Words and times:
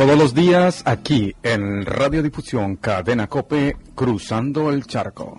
Todos 0.00 0.16
los 0.16 0.32
días 0.32 0.82
aquí 0.86 1.36
en 1.42 1.84
Radiodifusión 1.84 2.76
Cadena 2.76 3.26
Cope, 3.26 3.76
Cruzando 3.94 4.70
el 4.70 4.86
Charco. 4.86 5.38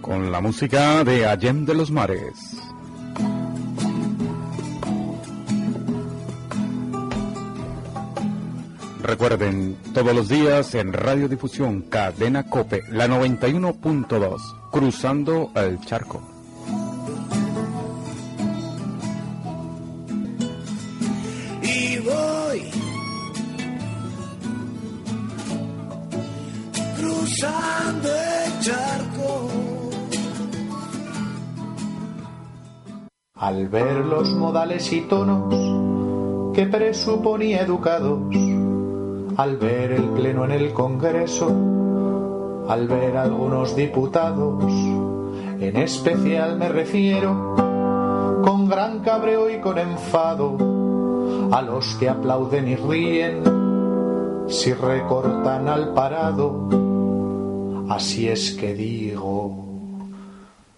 Con 0.00 0.32
la 0.32 0.40
música 0.40 1.04
de 1.04 1.26
Allende 1.26 1.74
los 1.74 1.92
Mares. 1.92 2.56
Recuerden, 9.00 9.76
todos 9.94 10.12
los 10.12 10.28
días 10.28 10.74
en 10.74 10.92
Radiodifusión 10.92 11.82
Cadena 11.82 12.50
Cope, 12.50 12.82
la 12.90 13.06
91.2, 13.06 14.70
Cruzando 14.72 15.52
el 15.54 15.78
Charco. 15.82 16.37
Al 33.36 33.68
ver 33.68 34.04
los 34.04 34.34
modales 34.34 34.92
y 34.92 35.02
tonos 35.02 35.54
que 36.54 36.66
presuponía 36.66 37.60
educados, 37.62 38.18
al 39.36 39.56
ver 39.56 39.92
el 39.92 40.08
pleno 40.08 40.46
en 40.46 40.50
el 40.50 40.72
Congreso, 40.72 41.46
al 42.68 42.88
ver 42.88 43.16
algunos 43.16 43.76
diputados, 43.76 44.64
en 45.60 45.76
especial 45.76 46.58
me 46.58 46.68
refiero, 46.68 47.54
con 48.42 48.68
gran 48.68 49.00
cabreo 49.00 49.48
y 49.48 49.60
con 49.60 49.78
enfado, 49.78 50.56
a 51.52 51.62
los 51.62 51.94
que 52.00 52.08
aplauden 52.08 52.66
y 52.66 52.74
ríen 52.74 54.48
si 54.48 54.72
recortan 54.72 55.68
al 55.68 55.94
parado. 55.94 56.97
Así 57.88 58.28
es 58.28 58.52
que 58.52 58.74
digo, 58.74 59.68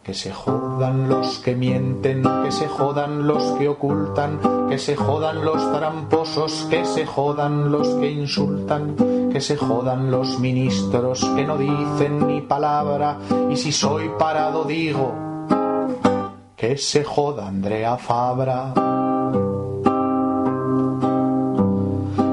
que 0.03 0.15
se 0.15 0.33
jodan 0.33 1.09
los 1.09 1.39
que 1.39 1.55
mienten, 1.55 2.23
que 2.45 2.53
se 2.53 2.69
jodan 2.69 3.27
los 3.27 3.43
que 3.59 3.69
ocultan, 3.69 4.41
que 4.69 4.79
se 4.79 4.97
jodan 4.97 5.45
los 5.45 5.73
tramposos, 5.73 6.67
que 6.71 6.85
se 6.85 7.07
jodan 7.07 7.71
los 7.71 7.89
que 7.97 8.11
insultan, 8.11 8.97
que 9.33 9.41
se 9.41 9.57
jodan 9.57 10.11
los 10.11 10.39
ministros 10.39 11.25
que 11.37 11.45
no 11.45 11.59
dicen 11.59 12.27
ni 12.27 12.41
palabra. 12.41 13.19
Y 13.51 13.57
si 13.57 13.73
soy 13.73 14.11
parado 14.19 14.65
digo, 14.65 15.13
que 16.57 16.77
se 16.77 17.05
joda 17.05 17.49
Andrea 17.49 17.97
Fabra. 17.97 18.90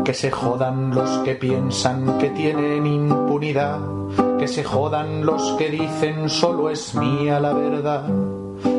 Que 0.08 0.14
se 0.14 0.32
jodan 0.32 0.96
los 0.96 1.20
que 1.26 1.36
piensan 1.36 2.18
que 2.18 2.30
tienen 2.30 2.88
impunidad, 2.88 3.82
que 4.40 4.48
se 4.48 4.64
jodan 4.64 5.26
los 5.26 5.52
que 5.58 5.70
dicen 5.70 6.30
solo 6.30 6.70
es 6.70 6.96
mía 6.96 7.42
la 7.42 7.52
verdad, 7.52 8.06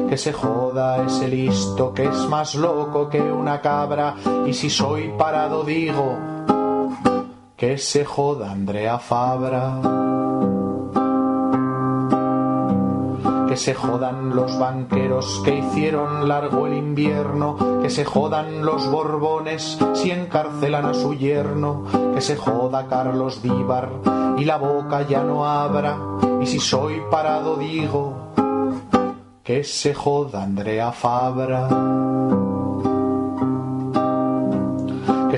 que 0.08 0.16
se 0.16 0.32
joda 0.32 1.04
ese 1.04 1.28
listo 1.28 1.92
que 1.92 2.04
es 2.04 2.16
más 2.30 2.54
loco 2.54 3.10
que 3.10 3.20
una 3.20 3.60
cabra, 3.60 4.14
y 4.46 4.54
si 4.54 4.70
soy 4.70 5.12
parado 5.18 5.64
digo, 5.64 6.16
que 7.58 7.76
se 7.76 8.06
joda 8.06 8.50
Andrea 8.50 8.98
Fabra. 8.98 9.97
Que 13.48 13.56
se 13.56 13.74
jodan 13.74 14.36
los 14.36 14.58
banqueros 14.58 15.40
que 15.44 15.56
hicieron 15.56 16.28
largo 16.28 16.66
el 16.66 16.74
invierno, 16.74 17.80
que 17.82 17.90
se 17.90 18.04
jodan 18.04 18.64
los 18.64 18.90
borbones 18.90 19.78
si 19.94 20.10
encarcelan 20.10 20.84
a 20.84 20.94
su 20.94 21.14
yerno, 21.14 21.84
que 22.14 22.20
se 22.20 22.36
joda 22.36 22.86
Carlos 22.88 23.42
Díbar 23.42 23.88
y 24.38 24.44
la 24.44 24.56
boca 24.56 25.02
ya 25.02 25.24
no 25.24 25.46
abra, 25.46 25.98
y 26.40 26.46
si 26.46 26.60
soy 26.60 27.02
parado 27.10 27.56
digo, 27.56 28.32
que 29.42 29.64
se 29.64 29.94
joda 29.94 30.44
Andrea 30.44 30.92
Fabra. 30.92 31.97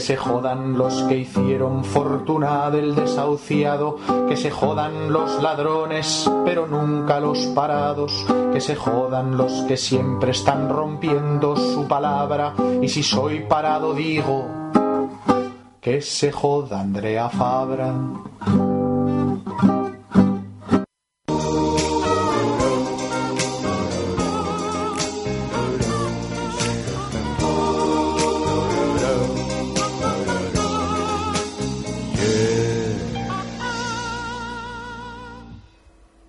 Que 0.01 0.07
se 0.07 0.17
jodan 0.17 0.79
los 0.79 1.03
que 1.03 1.19
hicieron 1.19 1.85
fortuna 1.85 2.71
del 2.71 2.95
desahuciado, 2.95 3.99
que 4.27 4.35
se 4.35 4.51
jodan 4.51 5.13
los 5.13 5.43
ladrones, 5.43 6.25
pero 6.43 6.67
nunca 6.67 7.21
los 7.21 7.37
parados, 7.49 8.25
que 8.51 8.63
se 8.63 8.77
jodan 8.77 9.37
los 9.37 9.53
que 9.69 9.77
siempre 9.77 10.31
están 10.31 10.71
rompiendo 10.71 11.55
su 11.55 11.87
palabra, 11.87 12.55
y 12.81 12.89
si 12.89 13.03
soy 13.03 13.41
parado 13.41 13.93
digo, 13.93 14.47
que 15.83 16.01
se 16.01 16.33
joda 16.33 16.81
Andrea 16.81 17.29
Fabra. 17.29 17.93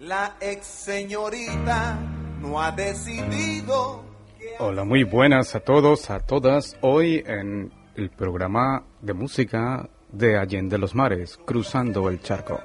La 0.01 0.35
ex 0.41 0.65
señorita 0.65 1.95
no 2.39 2.59
ha 2.59 2.71
decidido 2.71 4.03
Hola, 4.57 4.83
muy 4.83 5.03
buenas 5.03 5.53
a 5.53 5.59
todos, 5.59 6.09
a 6.09 6.19
todas. 6.19 6.75
Hoy 6.81 7.23
en 7.23 7.71
el 7.95 8.09
programa 8.09 8.83
de 8.99 9.13
música 9.13 9.87
de 10.11 10.39
Allende 10.39 10.79
los 10.79 10.95
Mares, 10.95 11.37
Cruzando 11.45 12.09
el 12.09 12.19
Charco. 12.19 12.59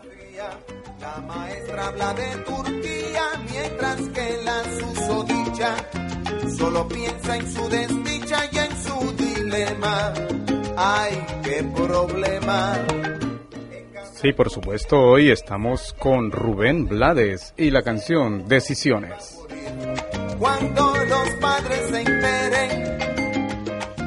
la 0.98 1.20
maestra 1.26 1.88
habla 1.88 2.14
de 2.14 2.36
Turquía 2.38 3.22
mientras 3.52 4.00
que 4.08 4.38
la 4.42 4.64
susodicha 4.80 5.76
solo 6.56 6.88
piensa 6.88 7.36
en 7.36 7.52
su 7.52 7.68
desdicha 7.68 8.38
y 8.50 8.58
en 8.58 8.76
su 8.78 9.12
dilema. 9.12 10.14
Ay, 10.74 11.22
qué 11.42 11.62
problema. 11.64 12.78
Sí, 14.20 14.32
por 14.32 14.48
supuesto, 14.48 14.98
hoy 14.98 15.30
estamos 15.30 15.92
con 15.98 16.32
Rubén 16.32 16.86
Blades 16.86 17.52
y 17.58 17.70
la 17.70 17.82
canción 17.82 18.48
Decisiones. 18.48 19.38
cuando 20.38 20.94
los 21.04 21.28
padres 21.38 21.80
se 21.90 22.00
enteren. 22.00 22.98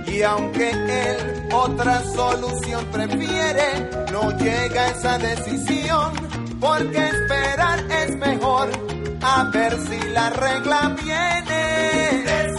Y 0.08 0.24
aunque 0.24 0.72
él 0.72 1.48
otra 1.54 2.02
solución 2.06 2.86
prefiere, 2.92 3.90
no 4.12 4.36
llega 4.38 4.88
esa 4.90 5.20
decisión, 5.20 6.12
porque 6.60 6.98
esperar 7.08 7.80
es 7.92 8.16
mejor, 8.18 8.70
a 9.22 9.52
ver 9.54 9.78
si 9.88 10.00
la 10.10 10.32
regla 10.32 10.96
viene. 11.04 12.59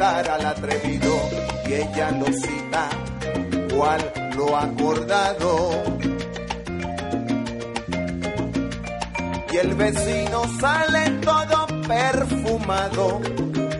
al 0.00 0.46
atrevido 0.46 1.14
y 1.66 1.74
ella 1.74 2.10
lo 2.12 2.26
cita 2.32 2.88
igual 3.70 4.12
lo 4.34 4.56
acordado. 4.56 5.70
Y 9.52 9.56
el 9.56 9.74
vecino 9.74 10.42
sale 10.58 11.10
todo 11.22 11.66
perfumado, 11.86 13.20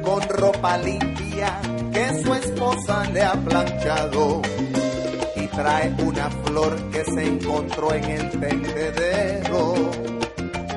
con 0.02 0.22
ropa 0.28 0.76
limpia 0.78 1.58
que 1.90 2.22
su 2.22 2.34
esposa 2.34 3.04
le 3.12 3.22
ha 3.22 3.32
planchado. 3.32 4.42
Y 5.36 5.46
trae 5.46 5.94
una 6.04 6.30
flor 6.44 6.76
que 6.90 7.04
se 7.04 7.26
encontró 7.26 7.94
en 7.94 8.04
el 8.04 8.30
tendedero. 8.30 9.74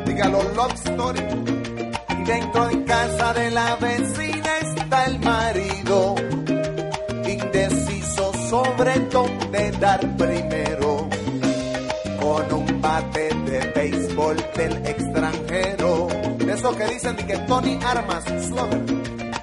Dígalo, 0.05 0.43
love 0.55 0.73
story. 0.85 1.25
Y 2.17 2.23
dentro 2.23 2.67
de 2.67 2.83
casa 2.85 3.33
de 3.33 3.51
la 3.51 3.75
vecina 3.75 4.32
el 4.93 5.19
marido, 5.19 6.15
indeciso 7.27 8.31
sobre 8.49 8.99
dónde 9.11 9.71
dar 9.79 9.99
primero. 10.17 11.09
Con 12.19 12.53
un 12.53 12.81
bate 12.81 13.29
de 13.45 13.59
béisbol 13.75 14.37
del 14.55 14.85
extranjero, 14.87 16.07
de 16.37 16.53
eso 16.53 16.75
que 16.75 16.85
dicen 16.85 17.15
que 17.15 17.37
Tony 17.39 17.79
Armas, 17.85 18.23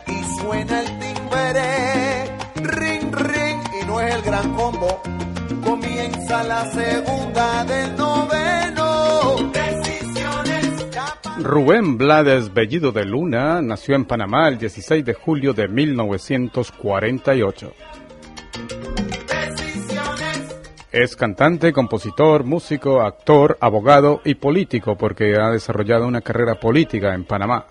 y 0.06 0.40
suena 0.40 0.80
el 0.80 0.98
timbre, 0.98 2.38
ring, 2.62 3.14
ring, 3.14 3.60
y 3.80 3.86
no 3.86 4.00
es 4.00 4.14
el 4.14 4.22
gran 4.22 4.54
combo. 4.54 5.02
Comienza 5.64 6.42
la 6.44 6.70
segunda 6.72 7.64
del 7.64 7.96
noveno. 7.96 8.39
Rubén 11.42 11.96
Blades 11.96 12.52
Bellido 12.52 12.92
de 12.92 13.06
Luna 13.06 13.62
nació 13.62 13.94
en 13.94 14.04
Panamá 14.04 14.48
el 14.48 14.58
16 14.58 15.02
de 15.02 15.14
julio 15.14 15.54
de 15.54 15.68
1948. 15.68 17.72
Es 20.92 21.16
cantante, 21.16 21.72
compositor, 21.72 22.44
músico, 22.44 23.00
actor, 23.00 23.56
abogado 23.60 24.20
y 24.24 24.34
político 24.34 24.98
porque 24.98 25.36
ha 25.40 25.50
desarrollado 25.50 26.06
una 26.06 26.20
carrera 26.20 26.60
política 26.60 27.14
en 27.14 27.24
Panamá. 27.24 27.64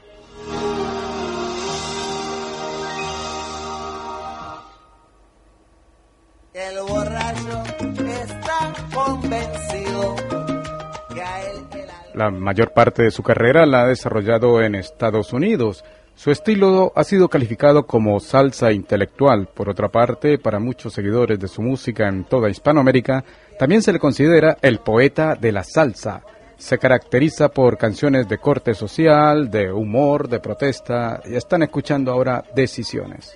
La 12.20 12.32
mayor 12.32 12.74
parte 12.74 13.04
de 13.04 13.12
su 13.12 13.24
carrera 13.24 13.66
la 13.66 13.84
ha 13.84 13.88
desarrollado 13.88 14.62
en 14.62 14.76
Estados 14.76 15.32
Unidos. 15.32 15.86
Su 16.16 16.32
estilo 16.32 16.92
ha 16.94 17.06
sido 17.06 17.30
calificado 17.30 17.88
como 17.88 18.20
salsa 18.20 18.74
intelectual. 18.74 19.48
Por 19.48 19.70
otra 19.70 19.88
parte, 19.88 20.38
para 20.38 20.60
muchos 20.60 20.92
seguidores 20.92 21.40
de 21.40 21.48
su 21.48 21.62
música 21.62 22.10
en 22.10 22.26
toda 22.26 22.50
Hispanoamérica, 22.50 23.24
también 23.58 23.82
se 23.82 23.94
le 23.94 24.00
considera 24.00 24.58
el 24.62 24.80
poeta 24.80 25.36
de 25.36 25.54
la 25.54 25.64
salsa. 25.64 26.22
Se 26.58 26.78
caracteriza 26.78 27.48
por 27.48 27.78
canciones 27.78 28.28
de 28.28 28.38
corte 28.38 28.74
social, 28.74 29.50
de 29.50 29.72
humor, 29.72 30.28
de 30.28 30.42
protesta, 30.42 31.22
y 31.24 31.36
están 31.36 31.64
escuchando 31.64 32.12
ahora 32.12 32.44
Decisiones. 32.54 33.34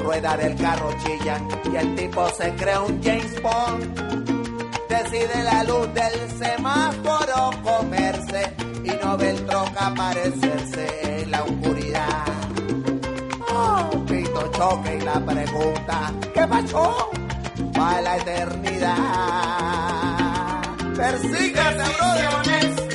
La 0.00 0.06
rueda 0.06 0.36
del 0.36 0.56
carro 0.56 0.90
chilla 1.02 1.40
y 1.70 1.76
el 1.76 1.94
tipo 1.94 2.28
se 2.30 2.54
crea 2.54 2.80
un 2.82 3.02
James 3.02 3.42
Bond. 3.42 4.00
Decide 4.88 5.42
la 5.44 5.64
luz 5.64 5.92
del 5.94 6.30
semáforo 6.38 7.50
comerse 7.62 8.54
y 8.84 8.90
no 9.04 9.16
ve 9.16 9.32
troca 9.46 9.86
aparecerse 9.86 11.22
en 11.22 11.30
la 11.30 11.42
oscuridad. 11.44 12.24
Oh, 13.52 13.90
pito 14.06 14.50
choque 14.52 14.96
y 14.96 15.00
la 15.00 15.20
pregunta, 15.24 16.12
¿qué 16.34 16.46
pasó? 16.46 17.10
Para 17.74 18.00
la 18.00 18.16
eternidad. 18.16 18.96
Persígase, 20.96 21.96
brother. 21.98 22.89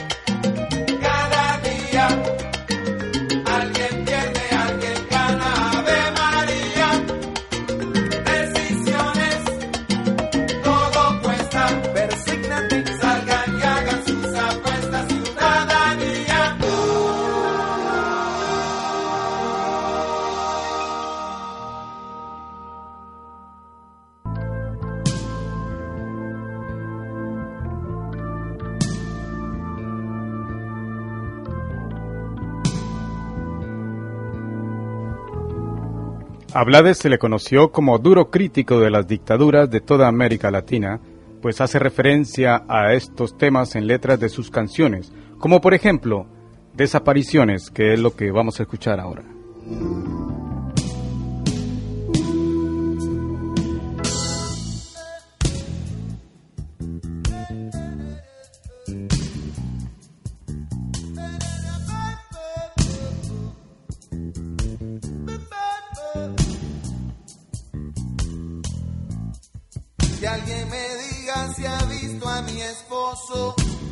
A 36.58 36.64
Blades 36.64 37.00
se 37.00 37.10
le 37.10 37.18
conoció 37.18 37.74
como 37.74 38.00
duro 38.00 38.32
crítico 38.32 38.80
de 38.80 38.90
las 38.90 39.06
dictaduras 39.06 39.70
de 39.70 39.82
toda 39.82 40.08
América 40.08 40.52
Latina, 40.52 41.02
pues 41.42 41.60
hace 41.60 41.80
referencia 41.80 42.64
a 42.70 42.94
estos 42.94 43.38
temas 43.38 43.76
en 43.76 43.88
letras 43.88 44.22
de 44.22 44.30
sus 44.30 44.50
canciones, 44.52 45.12
como 45.38 45.60
por 45.60 45.74
ejemplo 45.74 46.28
Desapariciones, 46.74 47.70
que 47.72 47.94
es 47.94 48.00
lo 48.00 48.16
que 48.16 48.32
vamos 48.32 48.58
a 48.62 48.64
escuchar 48.64 49.02
ahora. 49.02 49.24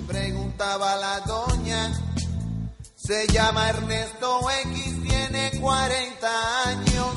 Preguntaba 0.08 0.96
la 0.96 1.20
doña. 1.22 1.92
Se 2.96 3.28
llama 3.28 3.70
Ernesto 3.70 4.40
X, 4.66 5.04
tiene 5.04 5.52
40 5.60 6.68
años. 6.68 7.16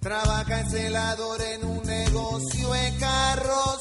Trabaja 0.00 0.60
en 0.60 0.70
celador 0.70 1.40
en 1.42 1.64
un 1.64 1.82
negocio 1.82 2.72
de 2.72 2.96
carros. 2.98 3.80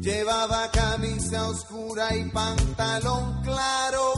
Llevaba 0.00 0.70
camisa 0.70 1.48
oscura 1.48 2.14
y 2.14 2.30
pantalón 2.30 3.42
claro. 3.42 4.12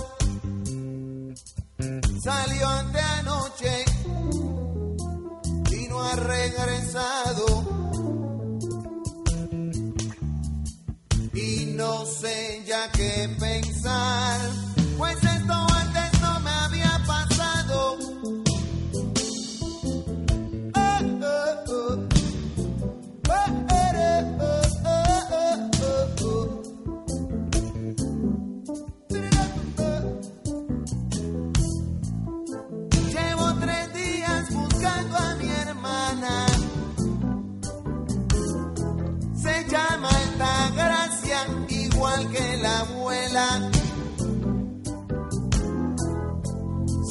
Salió 2.22 2.68
ante 2.68 3.00
anoche 3.00 3.84
y 5.70 5.88
no 5.88 6.02
ha 6.02 6.16
regresado. 6.16 7.77
Sé 12.20 12.64
ya 12.66 12.90
qué 12.92 13.28
pensar, 13.38 14.40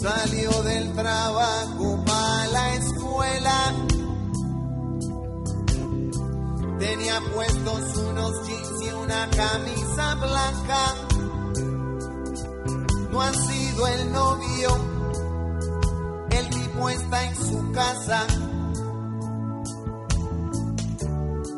Salió 0.07 0.63
del 0.63 0.93
trabajo 0.93 2.01
para 2.05 2.47
la 2.47 2.75
escuela. 2.75 3.73
Tenía 6.79 7.19
puestos 7.33 7.97
unos 7.97 8.47
jeans 8.47 8.81
y 8.83 8.89
una 8.91 9.29
camisa 9.31 10.15
blanca. 10.15 10.95
No 13.11 13.21
ha 13.21 13.33
sido 13.33 13.87
el 13.87 14.11
novio 14.13 14.97
el 16.31 16.49
tipo 16.51 16.89
está 16.89 17.25
en 17.25 17.35
su 17.35 17.71
casa. 17.73 18.27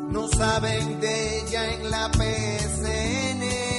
No 0.08 0.26
saben 0.26 1.00
de 1.00 1.38
ella 1.38 1.74
en 1.74 1.90
la 1.90 2.10
PSN. 2.10 3.69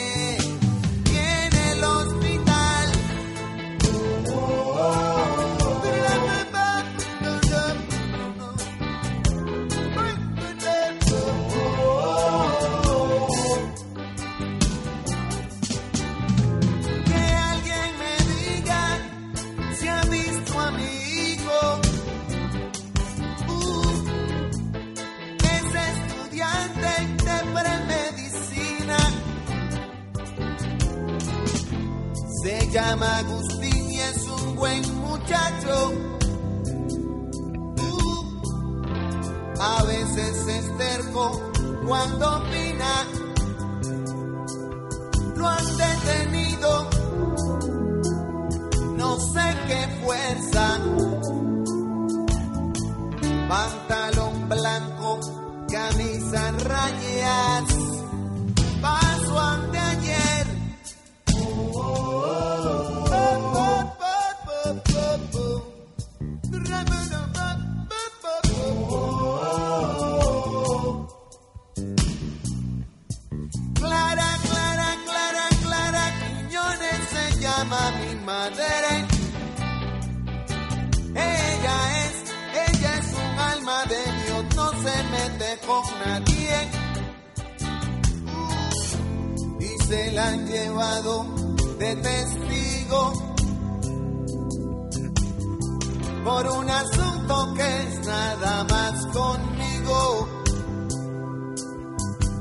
Nada 98.41 98.63
más 98.63 99.05
conmigo 99.07 100.27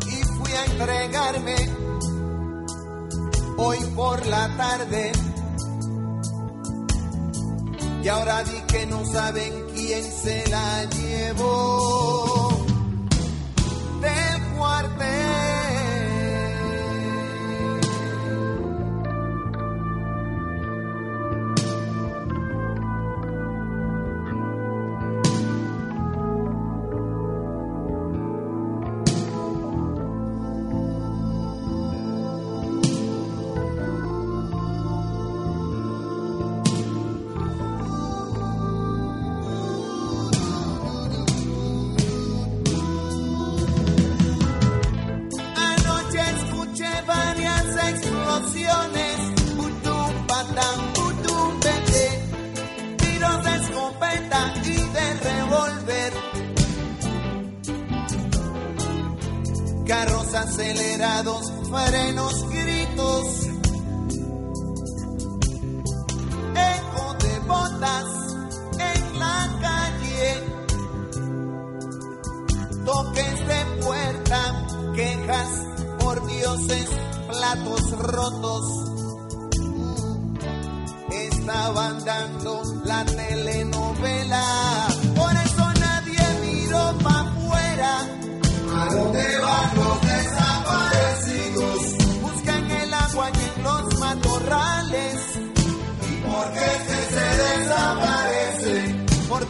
y 0.07 0.25
fui 0.25 0.53
a 0.53 0.65
entregarme 0.65 1.57
hoy 3.59 3.79
por 3.95 4.27
la 4.27 4.57
tarde. 4.57 5.13
Y 8.03 8.09
ahora 8.09 8.43
di 8.45 8.61
que 8.63 8.87
no 8.87 9.05
saben 9.05 9.67
quién 9.75 10.03
se 10.03 10.49
la 10.49 10.85
llevó 10.85 12.50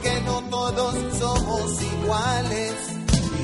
Porque 0.03 0.21
no 0.23 0.41
todos 0.49 0.95
somos 1.19 1.83
iguales. 1.83 2.73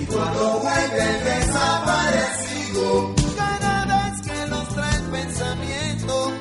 Y 0.00 0.06
cuando 0.06 0.60
vuelve 0.60 1.02
el 1.02 1.25
desaparecido, 1.25 3.14
cada 3.36 3.84
vez 3.84 4.22
que 4.22 4.46
los 4.46 4.68
trae 4.68 4.96
el 4.96 5.04
pensamiento, 5.04 6.32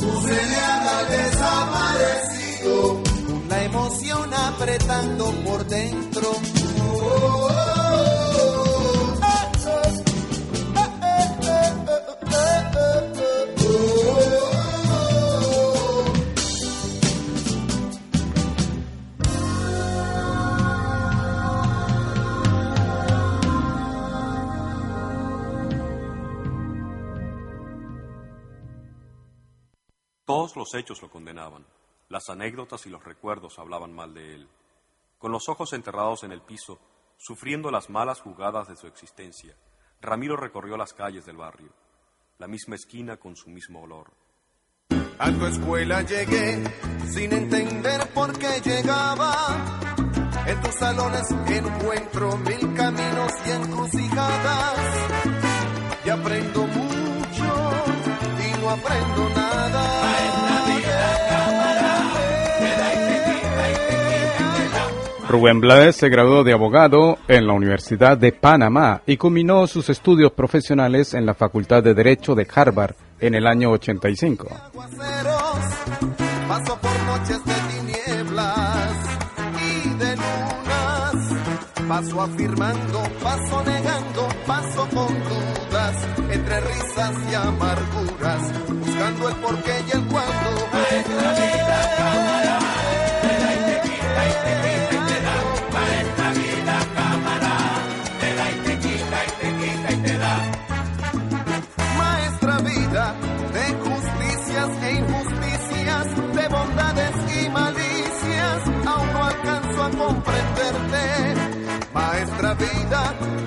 ¿cómo 0.00 0.22
se 0.22 0.46
le 0.46 0.56
al 0.56 1.08
desaparecido? 1.10 3.02
Con 3.26 3.48
la 3.50 3.64
emoción 3.64 4.34
apretando 4.34 5.30
por 5.44 5.66
dentro. 5.66 6.30
Oh, 6.30 7.00
oh, 7.02 7.48
oh, 7.50 7.83
Los 30.54 30.74
hechos 30.74 31.02
lo 31.02 31.10
condenaban. 31.10 31.66
Las 32.08 32.28
anécdotas 32.28 32.86
y 32.86 32.90
los 32.90 33.02
recuerdos 33.04 33.58
hablaban 33.58 33.92
mal 33.92 34.14
de 34.14 34.34
él. 34.34 34.48
Con 35.18 35.32
los 35.32 35.48
ojos 35.48 35.72
enterrados 35.72 36.22
en 36.22 36.32
el 36.32 36.42
piso, 36.42 36.78
sufriendo 37.16 37.70
las 37.70 37.90
malas 37.90 38.20
jugadas 38.20 38.68
de 38.68 38.76
su 38.76 38.86
existencia, 38.86 39.56
Ramiro 40.00 40.36
recorrió 40.36 40.76
las 40.76 40.92
calles 40.92 41.24
del 41.24 41.36
barrio, 41.36 41.72
la 42.38 42.46
misma 42.46 42.74
esquina 42.74 43.16
con 43.16 43.36
su 43.36 43.48
mismo 43.50 43.82
olor. 43.82 44.12
A 45.18 45.30
tu 45.30 45.46
escuela 45.46 46.02
llegué 46.02 46.62
sin 47.10 47.32
entender 47.32 48.12
por 48.12 48.36
qué 48.38 48.60
llegaba. 48.60 49.80
En 50.46 50.60
tus 50.60 50.74
salones 50.74 51.30
encuentro 51.56 52.36
mil 52.38 52.74
caminos 52.74 53.32
y 53.46 53.50
encrucijadas. 53.50 54.78
Y 56.04 56.10
aprendo 56.10 56.66
mucho 56.66 57.72
y 58.44 58.60
no 58.60 58.70
aprendo 58.70 59.28
nada. 59.30 59.53
Rubén 65.34 65.60
Blades 65.60 65.96
se 65.96 66.08
graduó 66.08 66.44
de 66.44 66.52
abogado 66.52 67.18
en 67.26 67.48
la 67.48 67.54
Universidad 67.54 68.16
de 68.16 68.30
Panamá 68.30 69.02
y 69.04 69.16
culminó 69.16 69.66
sus 69.66 69.90
estudios 69.90 70.30
profesionales 70.30 71.12
en 71.12 71.26
la 71.26 71.34
Facultad 71.34 71.82
de 71.82 71.92
Derecho 71.92 72.36
de 72.36 72.46
Harvard 72.54 72.94
en 73.18 73.34
el 73.34 73.48
año 73.48 73.72
85. 73.72 74.46
aguaceros, 74.66 75.58
paso 76.46 76.78
por 76.80 77.02
noches 77.02 77.44
de 77.44 77.54
tinieblas 77.72 78.92
y 79.58 79.88
de 79.98 80.14
lunas, 80.14 81.88
paso 81.88 82.22
afirmando, 82.22 83.02
paso 83.20 83.64
negando, 83.64 84.28
paso 84.46 84.88
con 84.94 85.08
dudas, 85.08 85.96
entre 86.30 86.60
risas 86.60 87.12
y 87.28 87.34
amarguras, 87.34 88.68
buscando 88.68 89.28
el 89.30 89.34
porqué 89.34 89.84
y 89.88 89.96
el 89.96 90.03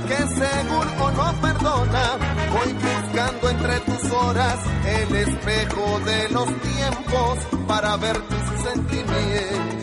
que 0.07 0.17
según 0.27 0.87
o 0.99 1.11
no 1.11 1.41
perdona. 1.41 2.17
Voy 2.53 2.73
buscando 2.73 3.49
entre 3.49 3.79
tus 3.81 4.11
horas 4.11 4.59
el 4.85 5.15
espejo 5.15 5.99
de 6.05 6.29
los 6.29 6.45
tiempos 6.61 7.39
para 7.67 7.97
ver 7.97 8.17
tus 8.19 8.61
sentimientos 8.63 9.77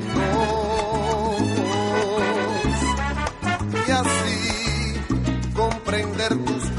y 3.87 3.91
así 3.91 4.95
comprender 5.55 6.29
tus 6.45 6.74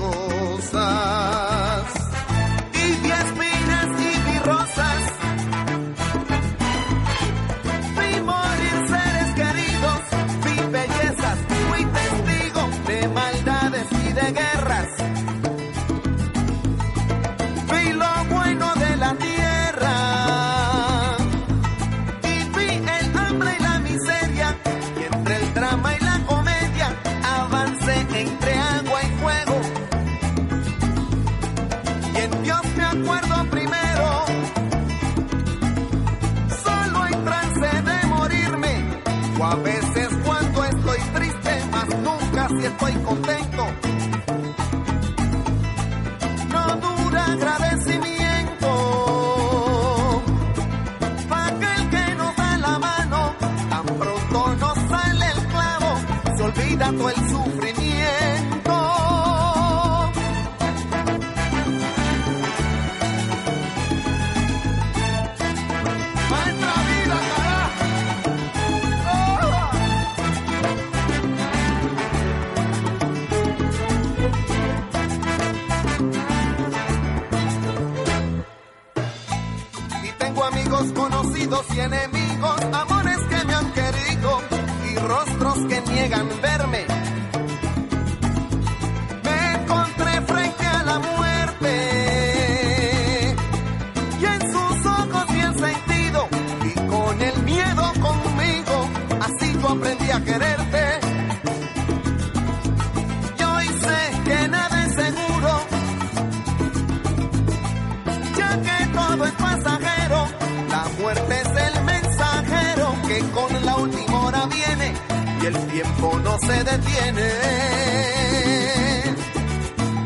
todo 109.15 109.25
es 109.25 109.33
pasajero, 109.33 110.27
la 110.69 110.85
muerte 110.99 111.41
es 111.41 111.47
el 111.47 111.83
mensajero 111.83 112.95
que 113.07 113.19
con 113.31 113.65
la 113.65 113.75
última 113.77 114.25
hora 114.25 114.45
viene 114.47 114.93
y 115.41 115.45
el 115.45 115.57
tiempo 115.67 116.19
no 116.21 116.37
se 116.39 116.63
detiene. 116.63 117.29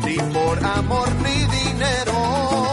Ni 0.04 0.16
por 0.32 0.64
amor 0.64 1.08
ni 1.24 1.44
dinero. 1.58 2.69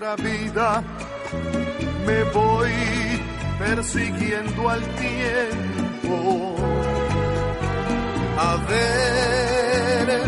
Maestra 0.00 0.16
vida, 0.16 0.82
me 2.06 2.22
voy 2.32 2.72
persiguiendo 3.58 4.70
al 4.70 4.80
tiempo. 4.96 6.56
A 8.38 8.56
ver 8.68 10.22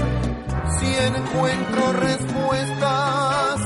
si 0.79 0.95
encuentro 0.95 1.93
respuestas 1.95 3.61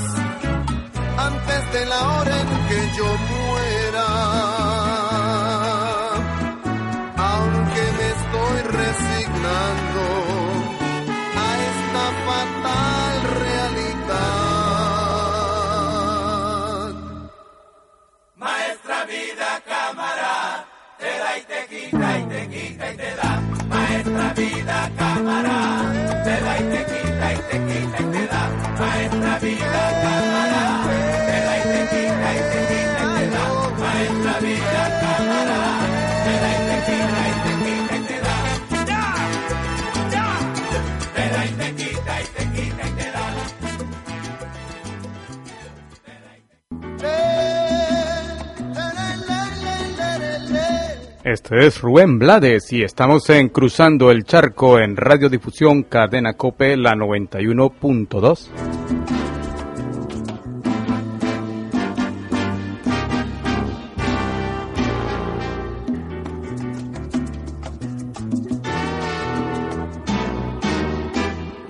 antes 1.18 1.72
de 1.72 1.86
la 1.86 2.18
hora 2.18 2.40
en 2.40 2.48
que 2.68 2.96
yo 2.96 3.35
Pinaka. 24.66 25.15
Este 51.26 51.66
es 51.66 51.80
Rubén 51.80 52.20
Blades 52.20 52.72
y 52.72 52.84
estamos 52.84 53.28
en 53.30 53.48
Cruzando 53.48 54.12
el 54.12 54.22
Charco 54.22 54.78
en 54.78 54.96
Radiodifusión 54.96 55.82
Cadena 55.82 56.34
Cope 56.34 56.76
la 56.76 56.92
91.2. 56.92 58.48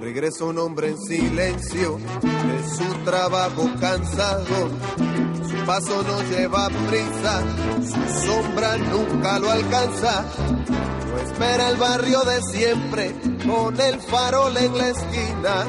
Regresa 0.03 0.45
un 0.45 0.59
hombre 0.59 0.89
en 0.89 0.99
silencio 0.99 1.97
de 1.97 2.69
su 2.77 3.05
trabajo 3.07 3.71
cansado. 3.81 5.36
Paso 5.67 6.01
no 6.05 6.23
lleva 6.31 6.69
prisa, 6.89 7.43
su 7.83 8.27
sombra 8.27 8.77
nunca 8.77 9.41
lo 9.41 9.51
alcanza. 9.51 10.25
No 10.69 11.19
espera 11.19 11.71
el 11.71 11.77
barrio 11.77 12.21
de 12.21 12.41
siempre, 12.43 13.13
con 13.45 13.81
el 13.81 14.01
farol 14.01 14.57
en 14.57 14.79
la 14.79 14.89
esquina, 14.91 15.65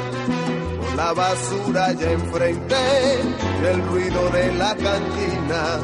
con 0.80 0.98
la 0.98 1.14
basura 1.14 1.94
ya 1.94 2.12
enfrente, 2.12 2.76
y 3.60 3.66
el 3.66 3.88
ruido 3.88 4.30
de 4.30 4.54
la 4.54 4.76
cantina. 4.76 5.80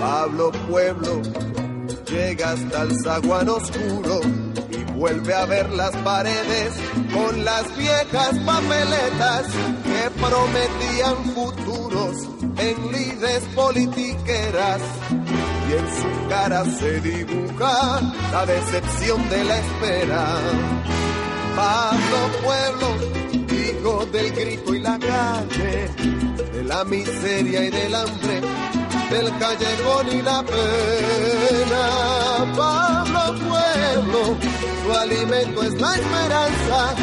Pablo 0.00 0.50
Pueblo 0.66 1.20
llega 2.06 2.52
hasta 2.52 2.82
el 2.82 2.92
zaguán 3.04 3.48
oscuro 3.50 4.20
vuelve 4.96 5.34
a 5.34 5.44
ver 5.44 5.70
las 5.70 5.94
paredes 5.98 6.72
con 7.12 7.44
las 7.44 7.76
viejas 7.76 8.38
papeletas 8.44 9.46
que 9.84 10.10
prometían 10.20 11.24
futuros 11.34 12.16
en 12.58 12.92
lides 12.92 13.42
politiqueras 13.54 14.80
y 15.68 15.72
en 15.72 15.86
su 15.86 16.28
cara 16.28 16.64
se 16.64 17.00
dibuja 17.00 18.00
la 18.32 18.46
decepción 18.46 19.28
de 19.28 19.44
la 19.44 19.58
espera. 19.58 20.26
Pablo 21.56 22.18
Pueblo, 22.42 22.88
hijo 23.50 24.06
del 24.06 24.32
calle, 24.98 25.88
de 26.52 26.64
la 26.64 26.84
miseria 26.84 27.64
y 27.64 27.70
del 27.70 27.94
hambre, 27.94 28.40
del 29.10 29.38
callejón 29.38 30.08
y 30.12 30.22
la 30.22 30.42
pena. 30.42 31.84
Pablo 32.56 33.34
Pueblo, 33.48 34.55
su 34.86 34.92
alimento 34.92 35.62
es 35.62 35.80
la 35.80 35.94
esperanza, 35.94 36.94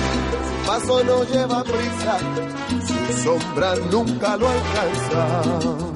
su 0.48 0.68
paso 0.68 1.04
no 1.04 1.24
lleva 1.26 1.64
prisa, 1.64 2.18
su 2.88 3.24
sombra 3.24 3.76
nunca 3.92 4.38
lo 4.38 4.48
alcanza. 4.48 5.93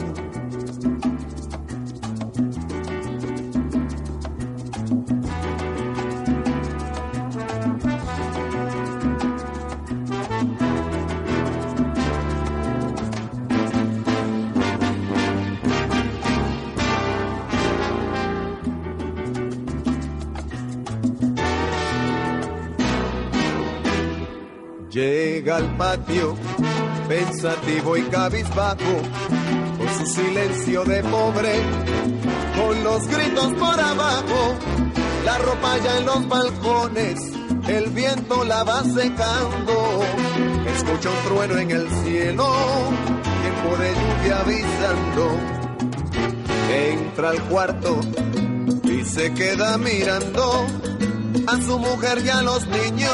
Patio, 25.78 26.36
pensativo 27.08 27.98
y 27.98 28.02
cabizbajo, 28.04 29.02
con 29.78 29.88
su 30.00 30.22
silencio 30.22 30.84
de 30.84 31.04
pobre, 31.04 31.54
con 32.56 32.84
los 32.84 33.08
gritos 33.08 33.54
por 33.54 33.80
abajo, 33.80 34.56
la 35.24 35.38
ropa 35.38 35.78
ya 35.78 35.98
en 35.98 36.06
los 36.06 36.28
balcones, 36.28 37.20
el 37.68 37.90
viento 37.92 38.44
la 38.44 38.64
va 38.64 38.84
secando, 38.84 40.04
escucha 40.76 41.10
un 41.10 41.30
trueno 41.30 41.58
en 41.60 41.72
el 41.72 41.90
cielo, 42.04 42.48
tiempo 43.42 43.78
de 43.78 43.94
lluvia 43.94 44.40
avisando, 44.40 45.38
entra 46.74 47.30
al 47.30 47.42
cuarto 47.44 48.00
y 48.84 49.06
se 49.06 49.34
queda 49.34 49.78
mirando 49.78 50.66
a 51.48 51.62
su 51.62 51.80
mujer 51.80 52.22
y 52.26 52.30
a 52.30 52.42
los 52.42 52.66
niños 52.68 53.12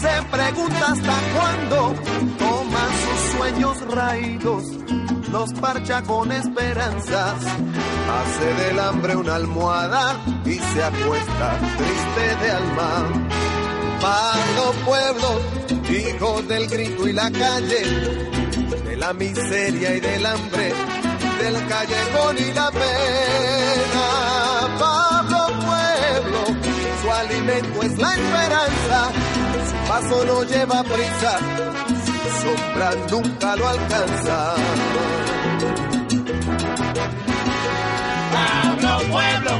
se 0.00 0.22
pregunta 0.30 0.92
hasta 0.92 1.14
cuándo 1.34 1.94
toma 2.38 2.88
sus 3.02 3.36
sueños 3.36 3.94
raídos, 3.94 4.64
los 5.30 5.52
parcha 5.54 6.02
con 6.02 6.32
esperanzas, 6.32 7.34
hace 8.18 8.54
del 8.64 8.80
hambre 8.80 9.16
una 9.16 9.34
almohada 9.34 10.16
y 10.46 10.54
se 10.54 10.82
acuesta 10.82 11.58
triste 11.76 12.44
de 12.44 12.50
alma. 12.50 13.08
Pablo 14.00 14.72
Pueblo, 14.86 15.40
hijo 15.90 16.42
del 16.42 16.66
grito 16.68 17.06
y 17.06 17.12
la 17.12 17.30
calle, 17.30 17.84
de 18.84 18.96
la 18.96 19.12
miseria 19.12 19.96
y 19.96 20.00
del 20.00 20.24
hambre, 20.24 20.72
del 21.42 21.66
callejón 21.68 22.38
y 22.38 22.54
la 22.54 22.70
pena. 22.70 24.06
Pablo 24.78 25.46
Pueblo, 25.66 26.44
su 27.02 27.12
alimento 27.12 27.82
es 27.82 27.98
la 27.98 28.14
esperanza 28.14 29.29
paso 29.90 30.24
no 30.24 30.44
lleva 30.44 30.84
prisa, 30.84 31.32
sombra 32.40 32.90
nunca 33.10 33.56
lo 33.56 33.68
alcanza. 33.68 34.54
Pablo 38.32 38.92
Pueblo, 39.10 39.52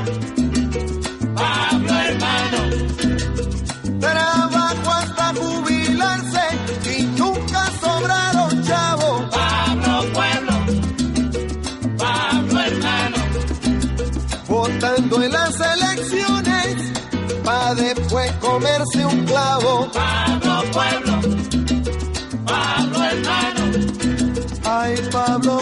Pablo 19.61 20.63
Pueblo, 20.73 21.21
Pablo 22.47 23.05
hermano. 23.05 23.65
Ay, 24.65 24.95
Pablo 25.13 25.61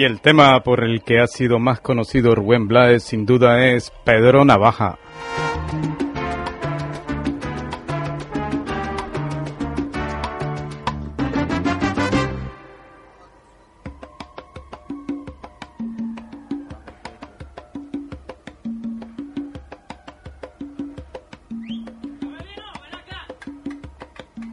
Y 0.00 0.04
el 0.04 0.22
tema 0.22 0.58
por 0.62 0.82
el 0.82 1.02
que 1.02 1.20
ha 1.20 1.26
sido 1.26 1.58
más 1.58 1.82
conocido 1.82 2.34
Rubén 2.34 2.66
Blades 2.66 3.02
sin 3.02 3.26
duda 3.26 3.66
es 3.66 3.92
Pedro 4.02 4.46
Navaja. 4.46 4.98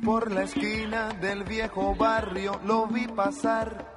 Por 0.04 0.30
la 0.34 0.44
esquina 0.44 1.08
del 1.22 1.46
viejo 1.46 1.96
barrio 1.96 2.60
lo 2.66 2.88
vi 2.88 3.08
pasar 3.08 3.97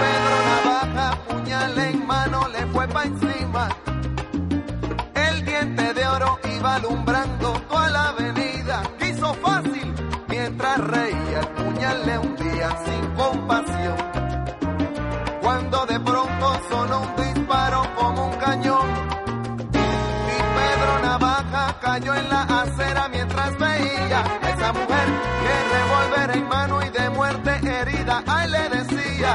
Pedro 0.00 0.36
Navaja, 0.48 1.06
puñal 1.28 1.78
en 1.78 2.06
mano, 2.06 2.48
le 2.48 2.66
fue 2.72 2.88
pa' 2.88 3.04
encima. 3.04 3.68
El 5.14 5.44
diente 5.44 5.94
de 5.94 6.06
oro 6.06 6.38
iba 6.56 6.74
alumbrando 6.76 7.52
toda 7.68 7.90
la 7.90 8.08
avenida. 8.08 8.82
Quiso 8.98 9.34
fácil 9.34 9.92
mientras 10.28 10.78
reía, 10.78 11.40
el 11.40 11.48
puñal 11.48 12.06
le 12.06 12.18
hundía 12.18 12.68
sin 12.84 13.02
compasión. 13.14 13.96
Cuando 15.42 15.86
de 15.86 16.00
pronto 16.00 16.60
sonó 16.70 17.00
un 17.00 17.16
disparo 17.16 17.82
como 17.96 18.26
un 18.28 18.36
cañón. 18.36 18.88
Y 19.72 20.36
Pedro 20.56 20.92
Navaja 21.02 21.78
cayó 21.80 22.14
en 22.14 22.28
la 22.28 22.42
acera 22.62 23.08
mientras 23.08 23.58
veía 23.58 24.20
a 24.42 24.50
esa 24.50 24.72
mujer 24.72 25.06
que 25.42 25.52
revólver 25.76 26.36
en 26.36 26.48
mano 26.48 26.82
y 26.86 26.88
de 26.90 27.10
muerte 27.10 27.50
herida. 27.62 28.22
Ay, 28.26 28.48
le 28.50 28.68
decía, 28.68 29.34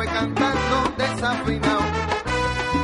Fue 0.00 0.06
cantando 0.06 0.94
desafinado. 0.96 1.82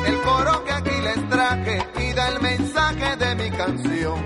El 0.07 0.21
coro 0.21 0.63
que 0.65 0.71
aquí 0.71 1.01
les 1.01 1.29
traje 1.31 1.83
y 1.99 2.13
da 2.13 2.29
el 2.29 2.43
mensaje 2.43 3.17
de 3.17 3.35
mi 3.37 3.51
canción. 3.57 4.21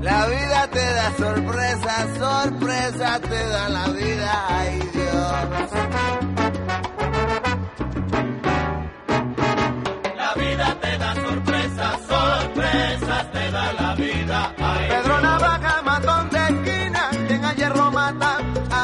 La 0.00 0.26
vida 0.26 0.66
te 0.72 0.94
da 0.94 1.12
sorpresa, 1.18 2.06
sorpresa 2.18 3.20
te 3.20 3.48
da 3.48 3.68
la 3.68 3.88
vida, 3.88 4.46
ay 4.48 4.78
Dios. 4.94 6.35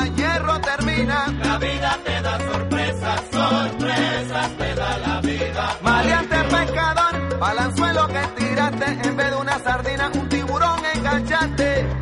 A 0.03 0.07
hierro 0.17 0.61
termina. 0.61 1.27
la 1.45 1.59
vida 1.59 1.99
te 2.05 2.23
da 2.23 2.39
sorpresas, 2.39 3.21
sorpresas 3.31 4.51
te 4.59 4.75
da 4.75 4.99
la 4.99 5.21
vida. 5.21 5.77
Maleante 5.83 6.37
pescador, 6.45 7.39
balanzuelo 7.39 8.09
que 8.09 8.23
tiraste, 8.39 8.87
en 9.09 9.17
vez 9.17 9.31
de 9.31 9.37
una 9.37 9.59
sardina, 9.61 10.11
un 10.15 10.29
tiburón 10.29 10.81
enganchaste. 10.95 12.02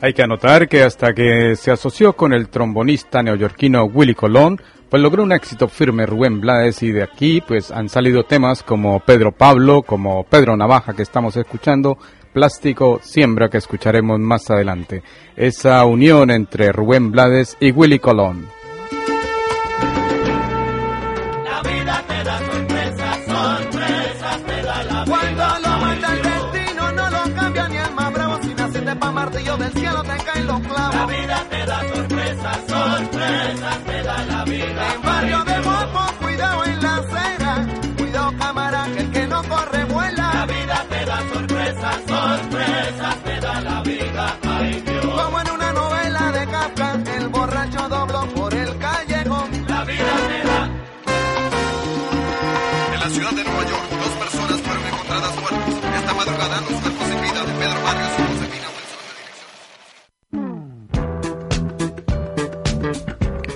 Hay 0.00 0.12
que 0.12 0.22
anotar 0.22 0.68
que 0.68 0.84
hasta 0.84 1.12
que 1.12 1.56
se 1.56 1.72
asoció 1.72 2.12
con 2.12 2.32
el 2.32 2.48
trombonista 2.48 3.20
neoyorquino 3.20 3.84
Willy 3.84 4.14
Colón, 4.14 4.60
pues 4.88 5.02
logró 5.02 5.24
un 5.24 5.32
éxito 5.32 5.66
firme 5.66 6.06
Rubén 6.06 6.40
Blades 6.40 6.84
y 6.84 6.92
de 6.92 7.02
aquí 7.02 7.40
pues 7.40 7.72
han 7.72 7.88
salido 7.88 8.22
temas 8.22 8.62
como 8.62 9.00
Pedro 9.00 9.32
Pablo, 9.32 9.82
como 9.82 10.22
Pedro 10.22 10.56
Navaja 10.56 10.94
que 10.94 11.02
estamos 11.02 11.36
escuchando, 11.36 11.98
Plástico 12.32 13.00
Siembra 13.02 13.48
que 13.48 13.58
escucharemos 13.58 14.20
más 14.20 14.48
adelante. 14.50 15.02
Esa 15.34 15.84
unión 15.84 16.30
entre 16.30 16.70
Rubén 16.70 17.10
Blades 17.10 17.56
y 17.58 17.72
Willy 17.72 17.98
Colón. 17.98 18.57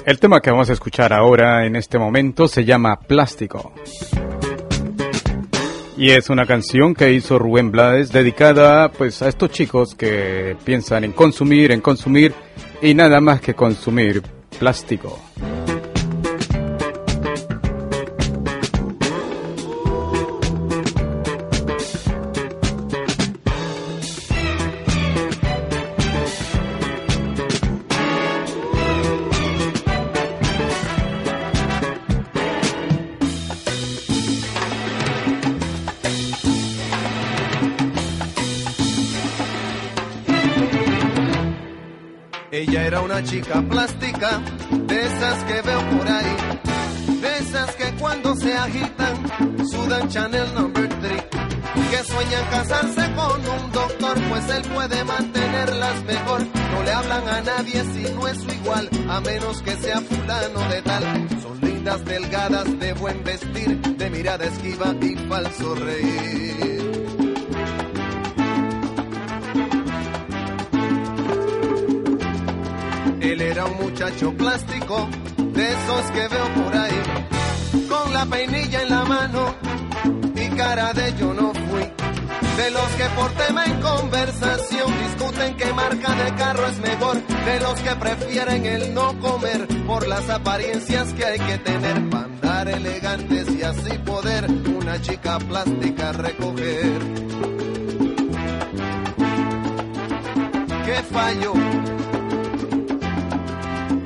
El 0.05 0.19
tema 0.19 0.41
que 0.41 0.51
vamos 0.51 0.69
a 0.69 0.73
escuchar 0.73 1.13
ahora 1.13 1.65
en 1.65 1.77
este 1.77 1.97
momento 1.97 2.49
se 2.49 2.65
llama 2.65 2.99
Plástico. 2.99 3.73
Y 5.97 6.11
es 6.11 6.29
una 6.29 6.45
canción 6.45 6.93
que 6.93 7.13
hizo 7.13 7.39
Rubén 7.39 7.71
Blades 7.71 8.11
dedicada 8.11 8.91
pues 8.91 9.23
a 9.23 9.29
estos 9.29 9.51
chicos 9.51 9.95
que 9.95 10.57
piensan 10.65 11.05
en 11.05 11.13
consumir, 11.13 11.71
en 11.71 11.81
consumir 11.81 12.35
y 12.81 12.95
nada 12.95 13.21
más 13.21 13.41
que 13.41 13.55
consumir 13.55 14.23
plástico. 14.59 15.21
A 59.13 59.21
menos 59.21 59.61
que 59.61 59.73
sea 59.77 60.01
fulano 60.01 60.69
de 60.71 60.81
tal, 60.81 61.03
son 61.43 61.61
lindas, 61.61 62.03
delgadas, 62.07 62.79
de 62.79 62.95
buen 62.95 63.23
vestir, 63.23 63.79
de 63.79 64.09
mirada 64.09 64.47
esquiva 64.47 64.95
y 65.03 65.15
falso 65.29 65.75
reír. 65.75 66.83
Él 73.21 73.41
era 73.43 73.67
un 73.67 73.77
muchacho 73.77 74.33
plástico, 74.33 75.09
de 75.37 75.69
esos 75.69 76.11
que 76.13 76.29
veo 76.29 76.65
por 76.65 76.75
ahí, 76.75 77.03
con 77.91 78.15
la 78.15 78.25
peinilla 78.25 78.83
en 78.83 78.89
la 78.89 79.05
mano 79.05 79.55
y 80.35 80.49
cara 80.57 80.95
de 80.95 81.15
yo 81.19 81.32
los 82.73 82.89
que 82.93 83.05
por 83.17 83.31
tema 83.33 83.65
en 83.65 83.81
conversación 83.81 84.99
discuten 85.05 85.57
qué 85.57 85.73
marca 85.73 86.15
de 86.15 86.35
carro 86.35 86.67
es 86.67 86.79
mejor, 86.79 87.27
de 87.27 87.61
los 87.61 87.81
que 87.81 87.97
prefieren 87.97 88.67
el 88.67 88.95
no 88.95 89.19
comer 89.21 89.67
por 89.87 90.07
las 90.07 90.29
apariencias 90.31 91.13
que 91.13 91.25
hay 91.25 91.39
que 91.39 91.59
tener 91.59 92.11
para 92.11 92.25
andar 92.25 92.69
elegantes 92.69 93.51
y 93.51 93.63
así 93.63 93.99
poder 93.99 94.47
una 94.51 95.01
chica 95.01 95.39
plástica 95.39 96.13
recoger. 96.13 96.99
¿Qué 100.85 101.03
fallo? 101.13 101.53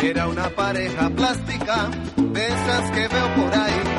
Era 0.00 0.28
una 0.28 0.48
pareja 0.50 1.10
plástica, 1.10 1.90
de 2.16 2.46
esas 2.46 2.90
que 2.92 3.08
veo 3.08 3.34
por 3.34 3.54
ahí. 3.54 3.95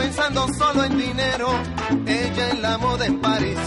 Pensando 0.00 0.46
solo 0.56 0.84
en 0.84 0.96
dinero, 0.96 1.48
ella 2.06 2.50
en 2.50 2.62
la 2.62 2.78
moda 2.78 3.04
en 3.04 3.20
París. 3.20 3.58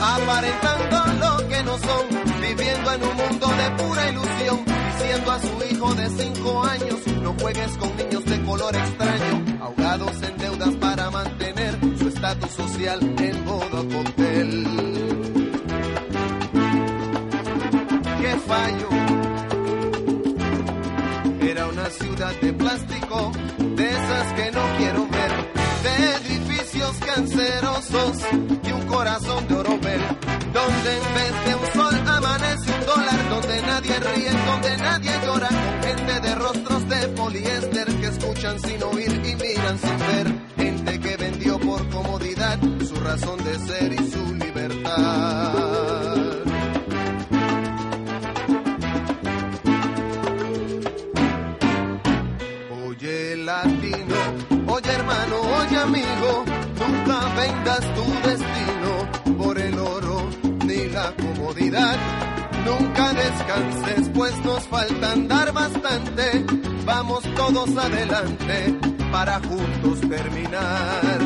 Aparentando 0.00 0.98
lo 1.18 1.48
que 1.48 1.62
no 1.64 1.78
son, 1.78 2.06
viviendo 2.40 2.92
en 2.92 3.02
un 3.02 3.16
mundo 3.16 3.46
de 3.48 3.70
pura 3.82 4.08
ilusión. 4.08 4.64
Diciendo 4.64 5.32
a 5.32 5.40
su 5.40 5.74
hijo 5.74 5.94
de 5.96 6.08
cinco 6.10 6.64
años, 6.64 7.06
no 7.22 7.34
juegues 7.40 7.76
con 7.76 7.96
niños 7.96 8.24
de 8.24 8.42
color 8.44 8.76
extraño. 8.76 9.44
Ahogados 9.60 10.22
en 10.22 10.38
deudas 10.38 10.74
para 10.76 11.10
mantener 11.10 11.76
su 11.98 12.08
estatus 12.08 12.50
social 12.52 13.00
en 13.18 13.44
modo 13.44 13.88
cóctel. 13.88 14.64
¿Qué 18.20 18.36
fallo? 18.46 18.98
ciudad 21.90 22.34
de 22.40 22.52
plástico, 22.52 23.32
de 23.58 23.88
esas 23.88 24.32
que 24.34 24.50
no 24.50 24.62
quiero 24.76 25.06
ver, 25.08 25.27
edificios 26.78 26.96
cancerosos 26.98 28.16
y 28.62 28.72
un 28.72 28.86
corazón 28.86 29.48
de 29.48 29.54
oropel, 29.54 30.00
donde 30.52 30.96
en 30.96 31.14
vez 31.14 31.44
de 31.46 31.54
un 31.54 31.72
sol 31.72 31.94
amanece 32.06 32.72
un 32.72 32.86
dólar, 32.86 33.28
donde 33.30 33.62
nadie 33.62 34.00
ríe, 34.00 34.30
donde 34.46 34.76
nadie 34.78 35.12
llora, 35.24 35.48
con 35.48 35.82
gente 35.82 36.20
de 36.20 36.34
rostros 36.34 36.88
de 36.88 37.08
poliéster 37.08 37.86
que 37.86 38.06
escuchan 38.06 38.60
sin 38.60 38.82
oír 38.82 39.12
y 39.12 39.34
miran 39.34 39.78
sin 39.78 39.98
ver, 39.98 40.34
gente 40.56 41.00
que 41.00 41.16
vendió 41.16 41.58
por 41.58 41.88
comodidad 41.88 42.58
su 42.86 42.94
razón 42.96 43.42
de 43.44 43.58
ser 43.58 43.92
y 43.92 44.10
su 44.10 44.34
libertad. 44.34 45.68
amigo, 55.70 56.44
nunca 56.44 56.47
vendas 57.38 57.80
tu 57.94 58.04
destino 58.28 59.36
por 59.38 59.58
el 59.58 59.78
oro 59.78 60.28
ni 60.66 60.88
la 60.88 61.12
comodidad. 61.12 61.96
Nunca 62.66 63.12
descanses, 63.12 64.10
pues 64.12 64.34
nos 64.44 64.66
falta 64.66 65.12
andar 65.12 65.52
bastante. 65.52 66.44
Vamos 66.84 67.22
todos 67.36 67.70
adelante 67.76 68.74
para 69.12 69.40
juntos 69.40 70.00
terminar 70.00 71.18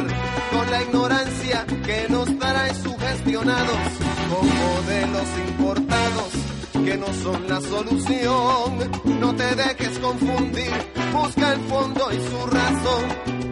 con 0.52 0.70
la 0.70 0.82
ignorancia 0.82 1.64
que 1.86 2.06
nos 2.10 2.38
trae 2.38 2.74
sugestionados 2.74 3.82
con 4.30 4.44
modelos 4.64 5.28
importados 5.48 6.30
que 6.84 6.96
no 6.98 7.06
son 7.24 7.48
la 7.48 7.60
solución. 7.60 8.70
No 9.20 9.34
te 9.34 9.54
dejes 9.54 9.98
confundir, 9.98 10.72
busca 11.12 11.52
el 11.54 11.60
fondo 11.60 12.12
y 12.12 12.16
su 12.16 12.46
razón 12.46 13.51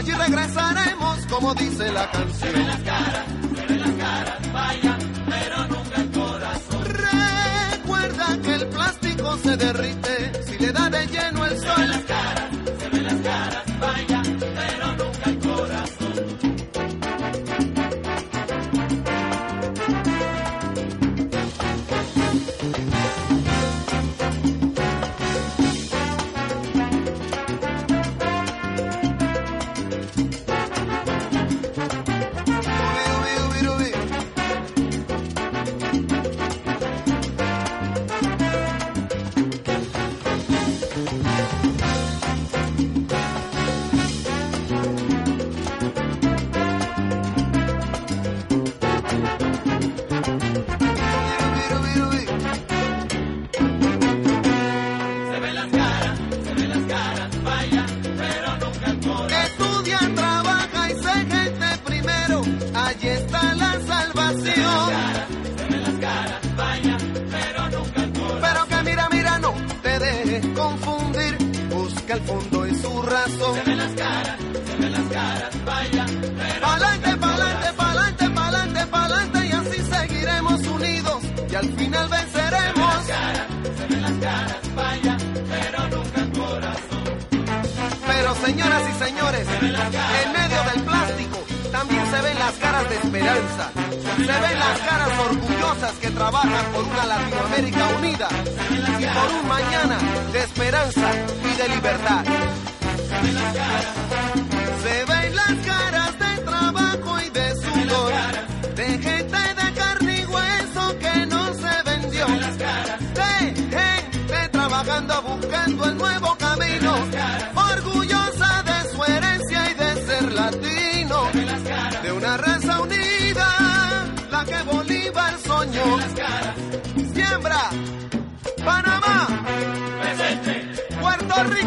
Allí 0.00 0.12
regresaremos 0.12 1.26
como 1.26 1.54
dice 1.54 1.92
la 1.92 2.10
canción. 2.10 2.66
Las 2.66 2.82
caras, 2.82 3.26
se 3.54 3.66
ven 3.66 3.80
las 3.80 3.90
caras, 3.90 4.52
vaya, 4.52 4.98
pero 5.28 5.68
nunca 5.68 6.00
el 6.00 6.10
corazón. 6.10 6.84
Recuerda 7.74 8.38
que 8.42 8.54
el 8.54 8.66
plástico 8.68 9.38
se 9.42 9.56
derrite 9.56 10.44
si 10.46 10.58
le 10.58 10.72
da 10.72 10.88
de 10.88 11.06
lleno 11.06 11.46
el 11.46 11.58
sol. 11.58 11.74
Se 11.74 11.80
ven 11.80 11.90
las 11.90 12.02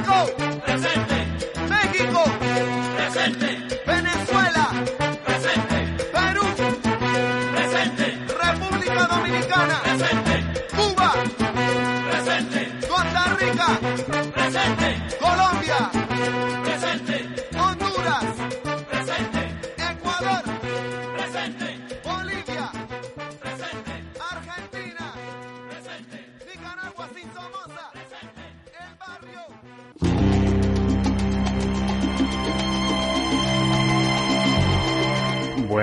México, 0.04 0.62
presente. 0.66 1.28
México, 1.70 2.24
presente. 2.98 3.53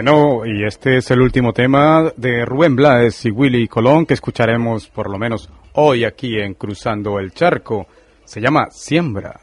Bueno, 0.03 0.46
y 0.46 0.64
este 0.64 0.96
es 0.96 1.11
el 1.11 1.20
último 1.20 1.53
tema 1.53 2.11
de 2.16 2.46
Rubén 2.46 2.74
Blades 2.74 3.26
y 3.26 3.30
Willy 3.30 3.68
Colón 3.68 4.07
que 4.07 4.14
escucharemos 4.14 4.88
por 4.88 5.11
lo 5.11 5.18
menos 5.18 5.51
hoy 5.74 6.07
aquí 6.07 6.40
en 6.40 6.55
Cruzando 6.55 7.18
el 7.18 7.32
Charco. 7.32 7.86
Se 8.24 8.40
llama 8.40 8.68
Siembra. 8.70 9.38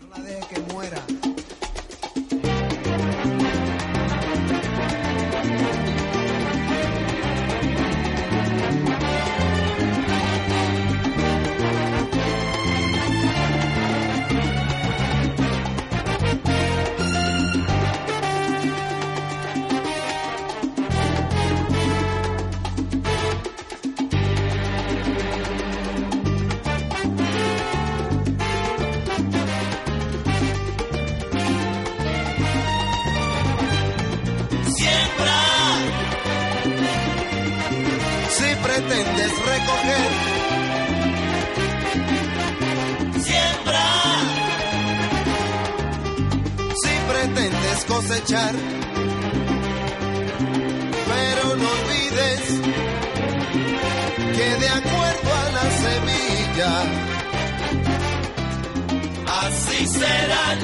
pretendes 38.88 39.32
recoger. 39.52 40.10
Siembra. 43.22 43.88
Si 46.82 46.94
pretendes 47.12 47.86
cosechar. 47.88 48.56
Pero 51.10 51.56
no 51.56 51.68
olvides 51.78 52.42
que 54.36 54.48
de 54.62 54.70
acuerdo 54.70 55.30
a 55.34 55.50
la 55.58 55.68
semilla, 55.86 56.72
así 59.44 59.88
serán 59.88 60.60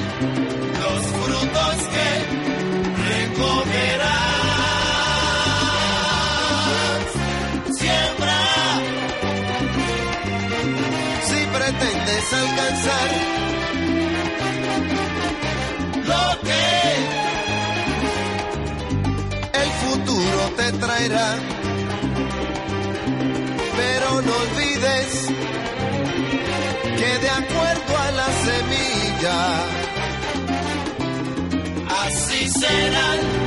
los 0.82 1.00
frutos 1.06 1.76
que 1.94 2.10
recogerás. 3.10 4.53
pretendes 12.04 12.32
alcanzar. 12.32 13.10
Lo 16.06 16.40
que 16.42 16.64
el 19.62 19.70
futuro 19.82 20.40
te 20.56 20.72
traerá. 20.72 21.36
Pero 23.76 24.22
no 24.22 24.32
olvides 24.36 25.10
que 26.98 27.18
de 27.18 27.30
acuerdo 27.30 27.98
a 27.98 28.10
la 28.12 28.28
semilla, 28.46 29.38
así 32.06 32.48
serán 32.48 33.43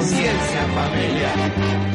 Conciencia, 0.00 0.62
familia. 0.74 1.89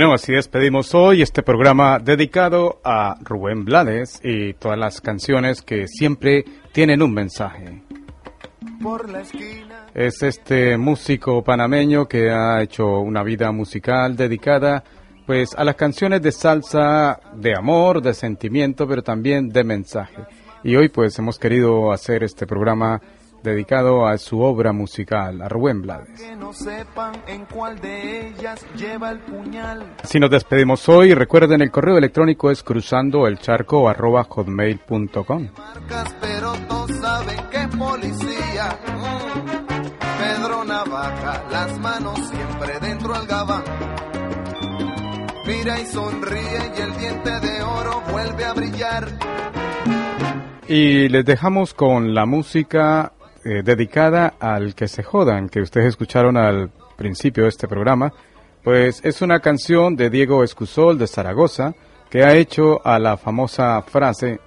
Bueno, 0.00 0.14
así 0.14 0.32
despedimos 0.32 0.94
hoy 0.94 1.20
este 1.20 1.42
programa 1.42 1.98
dedicado 1.98 2.80
a 2.82 3.16
Rubén 3.20 3.66
Blades 3.66 4.18
y 4.24 4.54
todas 4.54 4.78
las 4.78 5.02
canciones 5.02 5.60
que 5.60 5.86
siempre 5.88 6.42
tienen 6.72 7.02
un 7.02 7.12
mensaje. 7.12 7.82
Por 8.82 9.10
la 9.10 9.20
esquina. 9.20 9.88
Es 9.92 10.22
este 10.22 10.78
músico 10.78 11.44
panameño 11.44 12.08
que 12.08 12.30
ha 12.30 12.62
hecho 12.62 13.00
una 13.00 13.22
vida 13.22 13.52
musical 13.52 14.16
dedicada 14.16 14.82
pues 15.26 15.50
a 15.54 15.64
las 15.64 15.74
canciones 15.74 16.22
de 16.22 16.32
salsa 16.32 17.20
de 17.34 17.54
amor, 17.54 18.00
de 18.00 18.14
sentimiento, 18.14 18.88
pero 18.88 19.02
también 19.02 19.50
de 19.50 19.64
mensaje. 19.64 20.22
Y 20.64 20.76
hoy 20.76 20.88
pues 20.88 21.18
hemos 21.18 21.38
querido 21.38 21.92
hacer 21.92 22.24
este 22.24 22.46
programa 22.46 23.02
dedicado 23.42 24.06
a 24.06 24.18
su 24.18 24.40
obra 24.40 24.72
musical, 24.72 25.42
a 25.42 25.48
Rubén 25.48 25.82
Blades. 25.82 26.08
Así 30.02 30.18
nos 30.20 30.30
despedimos 30.30 30.88
hoy. 30.88 31.14
Recuerden, 31.14 31.62
el 31.62 31.70
correo 31.70 31.98
electrónico 31.98 32.50
es 32.50 32.62
cruzando 32.62 33.26
el 33.26 33.38
charco 33.38 33.88
arroba 33.88 34.24
hotmail.com. 34.24 35.48
Marcas, 35.56 36.14
pero 36.20 36.52
todos 36.68 36.90
saben 37.00 37.38
que 37.50 37.56
es 37.56 37.76
policía. 37.76 38.78
Pedro 40.18 40.64
Navaja, 40.64 41.44
las 41.50 41.78
manos 41.78 42.18
siempre 42.28 42.78
dentro 42.80 43.14
al 43.14 43.26
gabán. 43.26 43.62
Mira 45.46 45.80
y 45.80 45.86
sonríe 45.86 46.72
y 46.76 46.80
el 46.80 46.96
diente 46.96 47.40
de 47.40 47.62
oro 47.62 48.02
vuelve 48.12 48.44
a 48.44 48.52
brillar. 48.52 49.08
Y 50.68 51.08
les 51.08 51.24
dejamos 51.24 51.74
con 51.74 52.14
la 52.14 52.26
música 52.26 53.12
eh, 53.44 53.62
dedicada 53.64 54.34
al 54.38 54.74
que 54.74 54.88
se 54.88 55.02
jodan, 55.02 55.48
que 55.48 55.60
ustedes 55.60 55.86
escucharon 55.86 56.36
al 56.36 56.70
principio 56.96 57.44
de 57.44 57.48
este 57.48 57.68
programa. 57.68 58.12
Pues 58.62 59.00
es 59.04 59.22
una 59.22 59.40
canción 59.40 59.96
de 59.96 60.10
Diego 60.10 60.44
Escusol 60.44 60.98
de 60.98 61.06
Zaragoza 61.06 61.74
que 62.10 62.24
ha 62.24 62.34
hecho 62.34 62.84
a 62.84 62.98
la 62.98 63.16
famosa 63.16 63.80
frase, 63.82 64.40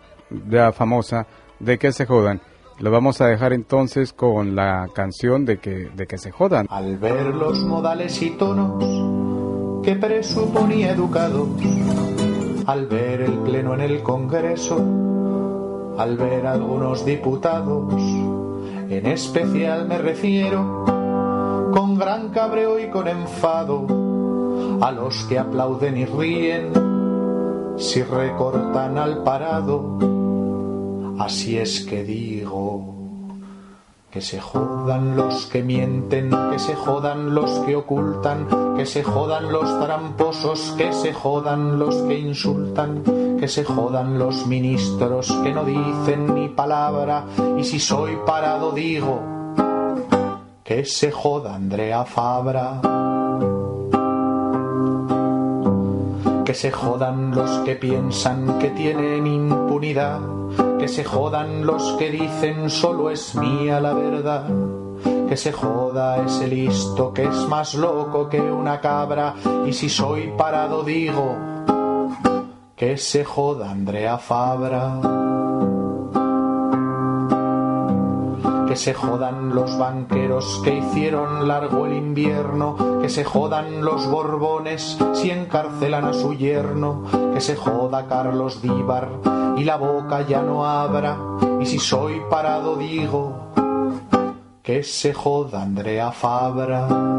la 0.49 0.71
famosa, 0.73 1.25
de 1.59 1.79
que 1.79 1.91
se 1.91 2.05
jodan. 2.05 2.41
Lo 2.79 2.91
vamos 2.91 3.21
a 3.21 3.27
dejar 3.27 3.53
entonces 3.53 4.13
con 4.13 4.55
la 4.55 4.87
canción 4.93 5.45
de 5.45 5.57
que, 5.59 5.89
de 5.95 6.05
que 6.05 6.17
se 6.17 6.31
jodan. 6.31 6.67
Al 6.69 6.97
ver 6.97 7.27
los 7.27 7.59
modales 7.63 8.21
y 8.21 8.31
tonos 8.31 8.83
que 9.83 9.95
presuponía 9.95 10.91
educado, 10.91 11.47
al 12.67 12.87
ver 12.87 13.21
el 13.21 13.39
pleno 13.39 13.73
en 13.73 13.81
el 13.81 14.03
Congreso, 14.03 14.77
al 15.97 16.17
ver 16.17 16.45
algunos 16.45 17.05
diputados, 17.05 17.93
en 18.89 19.05
especial 19.05 19.87
me 19.87 19.97
refiero, 19.97 20.85
con 21.73 21.97
gran 21.97 22.29
cabreo 22.29 22.79
y 22.79 22.89
con 22.89 23.07
enfado, 23.07 23.87
a 24.81 24.91
los 24.91 25.23
que 25.25 25.39
aplauden 25.39 25.97
y 25.97 26.05
ríen 26.05 26.71
si 27.77 28.03
recortan 28.03 28.97
al 28.97 29.23
parado. 29.23 29.97
Así 31.19 31.57
es 31.57 31.85
que 31.85 32.03
digo. 32.03 32.89
Que 34.11 34.21
se 34.21 34.39
jodan 34.39 35.15
los 35.15 35.47
que 35.47 35.63
mienten, 35.63 36.29
que 36.51 36.59
se 36.59 36.75
jodan 36.75 37.33
los 37.33 37.49
que 37.65 37.75
ocultan, 37.75 38.47
que 38.77 38.85
se 38.85 39.03
jodan 39.03 39.51
los 39.51 39.79
tramposos, 39.79 40.75
que 40.77 40.93
se 40.93 41.13
jodan 41.13 41.79
los 41.79 41.95
que 42.03 42.19
insultan, 42.19 43.01
que 43.43 43.49
se 43.49 43.65
jodan 43.65 44.17
los 44.17 44.47
ministros 44.47 45.29
que 45.43 45.51
no 45.51 45.65
dicen 45.65 46.33
ni 46.33 46.47
palabra. 46.47 47.25
Y 47.57 47.65
si 47.65 47.77
soy 47.77 48.17
parado 48.25 48.71
digo, 48.71 49.19
que 50.63 50.85
se 50.85 51.11
joda 51.11 51.53
Andrea 51.53 52.05
Fabra. 52.05 52.79
Que 56.45 56.53
se 56.53 56.71
jodan 56.71 57.31
los 57.31 57.49
que 57.65 57.75
piensan 57.75 58.59
que 58.59 58.69
tienen 58.69 59.27
impunidad, 59.27 60.21
que 60.79 60.87
se 60.87 61.03
jodan 61.03 61.65
los 61.65 61.83
que 61.99 62.11
dicen 62.11 62.69
solo 62.69 63.09
es 63.09 63.35
mía 63.35 63.81
la 63.81 63.93
verdad, 63.93 64.45
que 65.27 65.35
se 65.35 65.51
joda 65.51 66.23
ese 66.23 66.47
listo 66.47 67.11
que 67.11 67.23
es 67.23 67.49
más 67.49 67.73
loco 67.73 68.29
que 68.29 68.39
una 68.39 68.79
cabra, 68.79 69.35
y 69.67 69.73
si 69.73 69.89
soy 69.89 70.31
parado 70.37 70.83
digo, 70.83 71.52
que 72.83 72.97
se 72.97 73.23
joda 73.23 73.71
Andrea 73.71 74.17
Fabra. 74.17 74.99
Que 78.67 78.75
se 78.75 78.93
jodan 78.93 79.55
los 79.55 79.77
banqueros 79.77 80.59
que 80.65 80.79
hicieron 80.79 81.47
largo 81.47 81.85
el 81.85 81.93
invierno, 81.93 82.99
que 83.01 83.07
se 83.07 83.23
jodan 83.23 83.85
los 83.85 84.05
borbones 84.11 84.97
si 85.13 85.31
encarcelan 85.31 86.03
a 86.03 86.13
su 86.13 86.33
yerno, 86.33 87.03
que 87.33 87.39
se 87.39 87.55
joda 87.55 88.05
Carlos 88.07 88.61
Díbar 88.61 89.07
y 89.55 89.63
la 89.63 89.77
boca 89.77 90.27
ya 90.27 90.41
no 90.41 90.65
abra, 90.65 91.17
y 91.61 91.65
si 91.65 91.79
soy 91.79 92.21
parado 92.29 92.75
digo, 92.75 93.53
que 94.61 94.83
se 94.83 95.13
joda 95.13 95.61
Andrea 95.61 96.11
Fabra. 96.11 97.12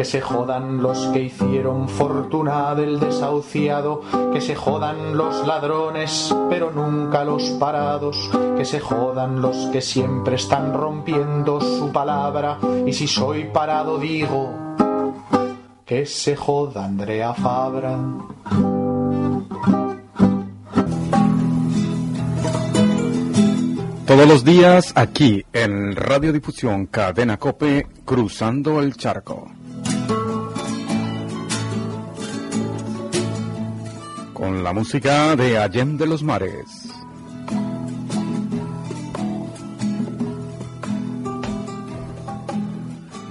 Que 0.00 0.06
se 0.06 0.22
jodan 0.22 0.82
los 0.82 1.08
que 1.08 1.24
hicieron 1.24 1.86
fortuna 1.86 2.74
del 2.74 2.98
desahuciado, 2.98 4.00
que 4.32 4.40
se 4.40 4.56
jodan 4.56 5.14
los 5.14 5.46
ladrones, 5.46 6.34
pero 6.48 6.70
nunca 6.70 7.22
los 7.22 7.50
parados, 7.60 8.30
que 8.56 8.64
se 8.64 8.80
jodan 8.80 9.42
los 9.42 9.66
que 9.66 9.82
siempre 9.82 10.36
están 10.36 10.72
rompiendo 10.72 11.60
su 11.60 11.92
palabra, 11.92 12.58
y 12.86 12.94
si 12.94 13.06
soy 13.06 13.44
parado 13.52 13.98
digo, 13.98 14.48
que 15.84 16.06
se 16.06 16.34
joda 16.34 16.86
Andrea 16.86 17.34
Fabra. 17.34 17.98
Todos 24.06 24.26
los 24.26 24.44
días 24.46 24.92
aquí 24.94 25.44
en 25.52 25.94
Radiodifusión 25.94 26.86
Cadena 26.86 27.36
Cope, 27.36 27.86
Cruzando 28.06 28.80
el 28.80 28.96
Charco. 28.96 29.59
Con 34.40 34.64
la 34.64 34.72
música 34.72 35.36
de 35.36 35.58
Allende 35.58 36.06
los 36.06 36.22
Mares. 36.22 36.64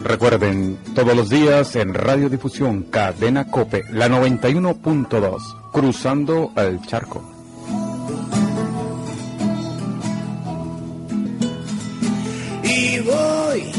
Recuerden, 0.03 0.77
todos 0.93 1.15
los 1.15 1.29
días 1.31 1.75
en 1.77 1.95
Radiodifusión 1.95 2.83
Cadena 2.83 3.47
Cope, 3.49 3.85
la 3.91 4.07
91.2, 4.07 5.71
Cruzando 5.71 6.51
el 6.55 6.79
Charco. 6.83 7.23
y 12.63 12.99
voy 12.99 13.71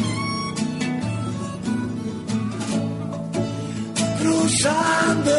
cruzando 4.19 5.31